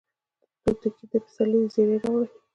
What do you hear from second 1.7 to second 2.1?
زیری